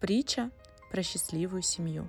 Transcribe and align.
Притча 0.00 0.50
про 0.90 1.02
счастливую 1.02 1.62
семью. 1.62 2.06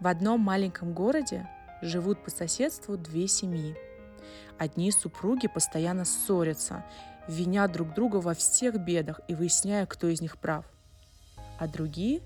В 0.00 0.08
одном 0.08 0.40
маленьком 0.40 0.94
городе 0.94 1.48
живут 1.80 2.24
по 2.24 2.30
соседству 2.30 2.96
две 2.96 3.28
семьи. 3.28 3.76
Одни 4.58 4.90
супруги 4.90 5.46
постоянно 5.46 6.04
ссорятся, 6.04 6.84
винят 7.28 7.70
друг 7.70 7.94
друга 7.94 8.16
во 8.16 8.34
всех 8.34 8.78
бедах 8.84 9.20
и 9.28 9.36
выясняя, 9.36 9.86
кто 9.86 10.08
из 10.08 10.20
них 10.20 10.38
прав. 10.38 10.64
А 11.60 11.68
другие 11.68 12.20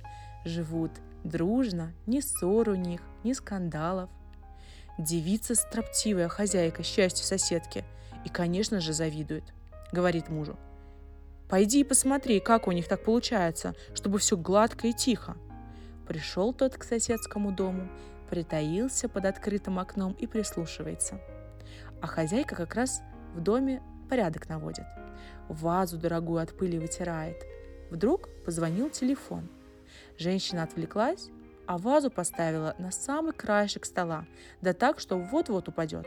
живут 0.47 0.93
дружно, 1.22 1.93
ни 2.07 2.21
ссор 2.21 2.71
у 2.71 2.75
них, 2.75 3.03
ни 3.25 3.35
скандалов. 3.35 4.09
Девица 4.99 5.54
строптивая 5.54 6.29
хозяйка 6.29 6.83
счастью 6.83 7.27
соседки 7.27 7.85
и, 8.25 8.31
конечно 8.31 8.81
же, 8.81 8.95
завидует. 8.95 9.45
Говорит 9.93 10.31
мужу– 10.31 10.59
Пойди 11.51 11.80
и 11.80 11.85
посмотри, 11.85 12.38
как 12.38 12.69
у 12.69 12.72
них 12.72 12.87
так 12.87 13.03
получается, 13.03 13.74
чтобы 13.92 14.21
все 14.21 14.37
гладко 14.37 14.87
и 14.87 14.92
тихо. 14.92 15.37
Пришел 16.06 16.52
тот 16.52 16.77
к 16.77 16.84
соседскому 16.84 17.51
дому, 17.51 17.88
притаился 18.30 19.09
под 19.09 19.25
открытым 19.25 19.80
окном 19.80 20.12
и 20.12 20.28
прислушивается. 20.28 21.20
А 22.01 22.06
хозяйка 22.06 22.55
как 22.55 22.77
раз 22.77 23.02
в 23.34 23.41
доме 23.41 23.83
порядок 24.09 24.48
наводит. 24.48 24.84
Вазу 25.48 25.98
дорогую 25.98 26.41
от 26.41 26.56
пыли 26.56 26.78
вытирает. 26.78 27.45
Вдруг 27.91 28.28
позвонил 28.45 28.89
телефон. 28.89 29.48
Женщина 30.19 30.62
отвлеклась, 30.62 31.30
а 31.67 31.78
вазу 31.78 32.12
поставила 32.12 32.77
на 32.78 32.92
самый 32.92 33.33
краешек 33.33 33.87
стола, 33.87 34.25
да 34.61 34.73
так, 34.73 35.01
что 35.01 35.19
вот-вот 35.19 35.67
упадет. 35.67 36.06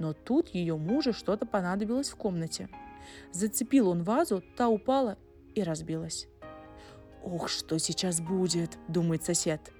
Но 0.00 0.12
тут 0.12 0.48
ее 0.48 0.76
мужу 0.76 1.12
что-то 1.12 1.46
понадобилось 1.46 2.10
в 2.10 2.16
комнате– 2.16 2.68
Зацепил 3.32 3.88
он 3.88 4.02
вазу, 4.02 4.42
та 4.56 4.68
упала 4.68 5.16
и 5.54 5.62
разбилась. 5.62 6.28
«Ох, 7.22 7.48
что 7.48 7.78
сейчас 7.78 8.20
будет!»– 8.20 8.78
думает 8.88 9.24
сосед. 9.24 9.72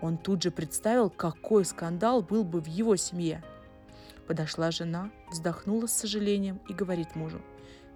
Он 0.00 0.18
тут 0.18 0.42
же 0.42 0.50
представил, 0.50 1.10
какой 1.10 1.64
скандал 1.64 2.22
был 2.22 2.44
бы 2.44 2.60
в 2.60 2.66
его 2.66 2.96
семье. 2.96 3.42
Подошла 4.26 4.70
жена, 4.70 5.10
вздохнула 5.30 5.86
с 5.86 5.92
сожалением 5.92 6.60
и 6.68 6.74
говорит 6.74 7.14
мужу. 7.14 7.40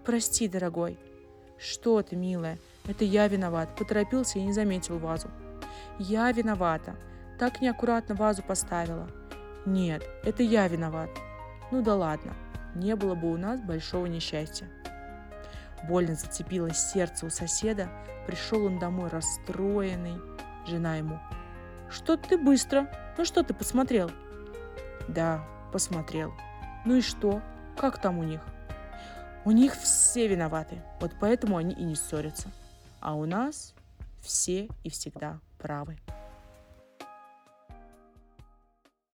«Прости, 0.05 0.49
дорогой». 0.49 0.99
«Что 1.59 2.03
ты, 2.03 2.17
милая? 2.17 2.59
Это 2.87 3.05
я 3.05 3.27
виноват. 3.29 3.75
Поторопился 3.77 4.39
и 4.39 4.43
не 4.43 4.53
заметил 4.53 4.99
вазу». 4.99 5.31
«Я 5.99 6.31
виновата. 6.31 6.97
Так 7.39 7.61
неаккуратно 7.61 8.15
вазу 8.15 8.43
поставила». 8.43 9.09
«Нет, 9.65 10.03
это 10.23 10.43
я 10.43 10.69
виноват». 10.69 11.11
«Ну 11.73 11.83
да 11.83 11.97
ладно, 11.97 12.37
не 12.77 12.95
было 12.97 13.15
бы 13.15 13.33
у 13.33 13.37
нас 13.37 13.61
большого 13.61 14.07
несчастья. 14.07 14.69
Больно 15.89 16.15
зацепилось 16.15 16.79
сердце 16.79 17.27
у 17.27 17.31
соседа, 17.31 17.89
пришел 18.27 18.65
он 18.65 18.79
домой 18.79 19.09
расстроенный. 19.09 20.21
Жена 20.67 20.97
ему. 20.97 21.21
«Что 21.89 22.17
ты 22.17 22.37
быстро? 22.37 22.91
Ну 23.17 23.25
что 23.25 23.45
ты 23.45 23.55
посмотрел?» 23.55 24.11
«Да, 25.07 25.45
посмотрел. 25.73 26.35
Ну 26.85 26.97
и 26.97 27.01
что? 27.01 27.41
Как 27.77 28.01
там 28.01 28.19
у 28.19 28.25
них?» 28.25 28.41
«У 29.45 29.53
них 29.53 29.77
все 29.77 30.27
виноваты, 30.27 30.83
вот 31.01 31.13
поэтому 31.21 31.57
они 31.57 31.73
и 31.73 31.85
не 31.85 31.95
ссорятся. 31.95 32.51
А 33.01 33.15
у 33.15 33.27
нас 33.27 33.75
все 34.21 34.69
и 34.83 34.91
всегда 34.91 35.39
правы». 35.59 35.97